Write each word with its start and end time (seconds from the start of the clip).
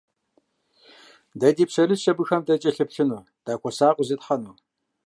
Дэ 1.39 1.49
ди 1.55 1.65
пщэрылъщ 1.67 2.03
абыхэм 2.11 2.41
дакӀэлъыплъыну, 2.47 3.27
дыхуэсакъыу 3.45 4.07
зетхьэну. 4.07 4.53